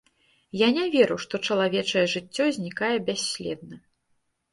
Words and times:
Я 0.59 0.67
не 0.77 0.85
веру, 0.95 1.17
што 1.25 1.39
чалавечае 1.47 2.05
жыццё 2.13 2.47
знікае 2.57 2.91
бясследна. 3.11 3.77